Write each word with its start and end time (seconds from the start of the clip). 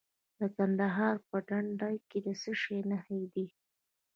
د 0.39 0.41
کندهار 0.55 1.15
په 1.27 1.37
ډنډ 1.47 1.79
کې 2.09 2.19
د 2.25 2.27
څه 2.41 2.51
شي 2.61 2.77
نښې 2.89 3.21
دي؟ 3.33 3.45